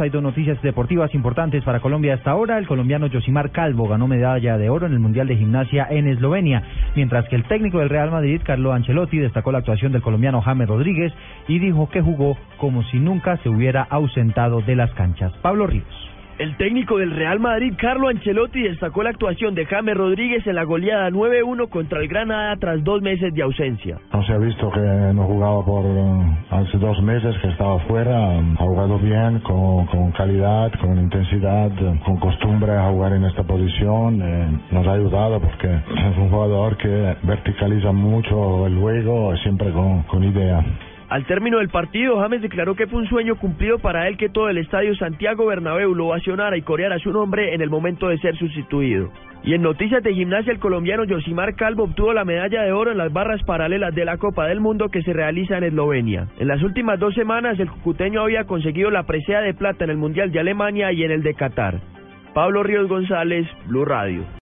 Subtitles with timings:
[0.00, 2.56] Hay dos noticias deportivas importantes para Colombia hasta ahora.
[2.56, 6.62] El colombiano Josimar Calvo ganó medalla de oro en el Mundial de Gimnasia en Eslovenia,
[6.96, 10.68] mientras que el técnico del Real Madrid, Carlo Ancelotti, destacó la actuación del colombiano James
[10.68, 11.12] Rodríguez
[11.48, 15.32] y dijo que jugó como si nunca se hubiera ausentado de las canchas.
[15.42, 16.10] Pablo Ríos.
[16.40, 20.64] El técnico del Real Madrid, Carlo Ancelotti, destacó la actuación de James Rodríguez en la
[20.64, 23.98] goleada 9-1 contra el Granada tras dos meses de ausencia.
[24.10, 28.38] No se ha visto que no jugaba por eh, hace dos meses que estaba fuera.
[28.38, 31.70] Ha jugado bien, con, con calidad, con intensidad,
[32.04, 34.22] con costumbre a jugar en esta posición.
[34.22, 40.04] Eh, nos ha ayudado porque es un jugador que verticaliza mucho el juego, siempre con,
[40.04, 40.64] con idea.
[41.08, 44.48] Al término del partido, James declaró que fue un sueño cumplido para él que todo
[44.48, 48.36] el estadio Santiago Bernabéu lo ovacionara y coreara su nombre en el momento de ser
[48.36, 49.10] sustituido.
[49.42, 52.98] Y en noticias de gimnasia, el colombiano Josimar Calvo obtuvo la medalla de oro en
[52.98, 56.28] las barras paralelas de la Copa del Mundo que se realiza en Eslovenia.
[56.38, 59.96] En las últimas dos semanas, el cucuteño había conseguido la presea de plata en el
[59.96, 61.80] Mundial de Alemania y en el de Qatar.
[62.34, 64.24] Pablo Ríos González, Blue Radio.